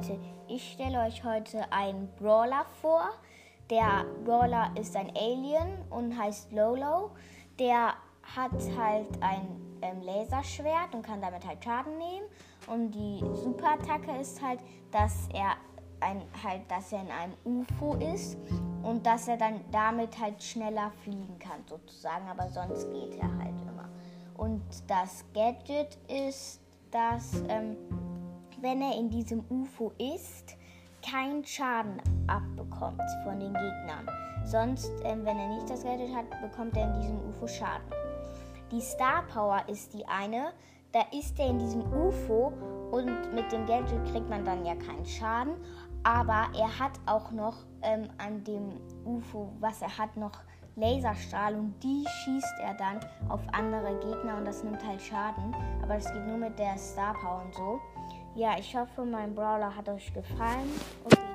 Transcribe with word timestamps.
Leute, 0.00 0.18
ich 0.48 0.72
stelle 0.72 0.98
euch 1.00 1.24
heute 1.24 1.70
einen 1.70 2.08
Brawler 2.18 2.64
vor. 2.80 3.10
Der 3.68 4.06
Brawler 4.24 4.70
ist 4.80 4.96
ein 4.96 5.10
Alien 5.14 5.76
und 5.90 6.18
heißt 6.18 6.52
Lolo. 6.52 7.10
Der 7.58 7.92
hat 8.22 8.52
halt 8.78 9.08
ein 9.20 9.60
ähm, 9.82 10.00
Laserschwert 10.00 10.94
und 10.94 11.02
kann 11.02 11.20
damit 11.20 11.46
halt 11.46 11.62
Schaden 11.62 11.98
nehmen. 11.98 12.24
Und 12.66 12.92
die 12.92 13.18
Superattacke 13.42 14.18
ist 14.18 14.40
halt, 14.40 14.60
dass 14.90 15.28
er 15.34 15.56
ein, 16.00 16.22
halt, 16.42 16.62
dass 16.70 16.92
er 16.92 17.02
in 17.02 17.10
einem 17.10 17.34
UFO 17.44 17.96
ist 17.96 18.38
und 18.82 19.04
dass 19.04 19.28
er 19.28 19.36
dann 19.36 19.60
damit 19.70 20.18
halt 20.18 20.42
schneller 20.42 20.92
fliegen 21.02 21.38
kann 21.38 21.62
sozusagen, 21.68 22.26
aber 22.26 22.48
sonst 22.48 22.90
geht 22.90 23.16
er 23.16 23.28
halt 23.36 23.60
immer. 23.68 23.90
Und 24.38 24.62
das 24.86 25.26
Gadget 25.34 25.98
ist, 26.08 26.62
dass 26.90 27.42
ähm, 27.48 27.76
wenn 28.60 28.82
er 28.82 28.96
in 28.96 29.10
diesem 29.10 29.44
UFO 29.48 29.92
ist, 29.98 30.56
keinen 31.08 31.44
Schaden 31.44 32.00
abbekommt 32.26 33.02
von 33.24 33.40
den 33.40 33.54
Gegnern. 33.54 34.08
Sonst, 34.44 34.90
ähm, 35.04 35.24
wenn 35.24 35.38
er 35.38 35.48
nicht 35.48 35.70
das 35.70 35.82
Gadget 35.82 36.14
hat, 36.14 36.30
bekommt 36.42 36.76
er 36.76 36.84
in 36.84 37.00
diesem 37.00 37.18
UFO 37.28 37.46
Schaden. 37.46 37.86
Die 38.70 38.80
Star 38.80 39.22
Power 39.32 39.62
ist 39.68 39.94
die 39.94 40.06
eine, 40.06 40.52
da 40.92 41.00
ist 41.12 41.38
er 41.38 41.48
in 41.48 41.58
diesem 41.58 41.82
UFO 41.92 42.52
und 42.90 43.34
mit 43.34 43.50
dem 43.52 43.66
Gadget 43.66 44.04
kriegt 44.12 44.28
man 44.28 44.44
dann 44.44 44.64
ja 44.64 44.74
keinen 44.74 45.06
Schaden, 45.06 45.54
aber 46.02 46.48
er 46.58 46.78
hat 46.78 46.92
auch 47.06 47.30
noch 47.30 47.56
ähm, 47.82 48.08
an 48.18 48.42
dem 48.44 48.80
UFO, 49.04 49.52
was 49.60 49.82
er 49.82 49.96
hat, 49.96 50.16
noch 50.16 50.32
Laserstrahl 50.76 51.54
und 51.54 51.74
die 51.82 52.04
schießt 52.06 52.54
er 52.62 52.74
dann 52.74 53.00
auf 53.28 53.40
andere 53.52 53.98
Gegner 54.00 54.36
und 54.36 54.46
das 54.46 54.64
nimmt 54.64 54.84
halt 54.86 55.02
Schaden. 55.02 55.54
Aber 55.82 55.94
das 55.94 56.12
geht 56.12 56.26
nur 56.26 56.38
mit 56.38 56.58
der 56.58 56.76
Star 56.78 57.14
Power 57.14 57.42
und 57.44 57.54
so. 57.54 57.80
Ja, 58.34 58.56
ich 58.58 58.76
hoffe, 58.76 59.04
mein 59.04 59.34
Brawler 59.34 59.74
hat 59.74 59.88
euch 59.88 60.12
gefallen. 60.14 60.70
Okay. 61.04 61.29